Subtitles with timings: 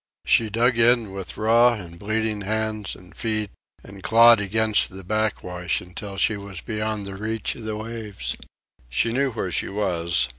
[0.25, 3.51] She dug in with raw and bleeding hands and feet
[3.83, 8.35] and clawed against the backwash until she was beyond the reach of the waves.
[8.89, 10.27] She knew where she was.